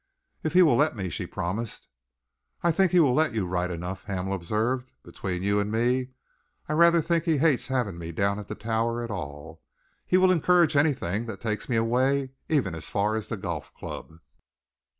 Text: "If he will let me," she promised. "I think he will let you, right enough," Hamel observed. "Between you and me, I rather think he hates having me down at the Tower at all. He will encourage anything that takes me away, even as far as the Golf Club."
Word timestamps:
"If 0.41 0.53
he 0.53 0.63
will 0.63 0.75
let 0.77 0.95
me," 0.95 1.09
she 1.09 1.27
promised. 1.27 1.87
"I 2.63 2.71
think 2.71 2.91
he 2.91 2.99
will 2.99 3.13
let 3.13 3.33
you, 3.35 3.45
right 3.45 3.69
enough," 3.69 4.05
Hamel 4.05 4.33
observed. 4.33 4.93
"Between 5.03 5.43
you 5.43 5.59
and 5.59 5.71
me, 5.71 6.09
I 6.67 6.73
rather 6.73 7.03
think 7.03 7.25
he 7.25 7.37
hates 7.37 7.67
having 7.67 7.99
me 7.99 8.11
down 8.11 8.39
at 8.39 8.47
the 8.47 8.55
Tower 8.55 9.03
at 9.03 9.11
all. 9.11 9.61
He 10.07 10.17
will 10.17 10.31
encourage 10.31 10.75
anything 10.75 11.27
that 11.27 11.39
takes 11.39 11.69
me 11.69 11.75
away, 11.75 12.31
even 12.49 12.73
as 12.73 12.89
far 12.89 13.15
as 13.15 13.27
the 13.27 13.37
Golf 13.37 13.75
Club." 13.75 14.13